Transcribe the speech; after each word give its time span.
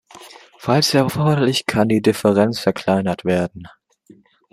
Falls 0.57 0.95
erforderlich 0.95 1.67
kann 1.67 1.87
die 1.87 2.01
Differenz 2.01 2.59
verkleinert 2.59 3.23
werden. 3.23 3.67